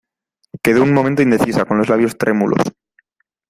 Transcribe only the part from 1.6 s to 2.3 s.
con los labios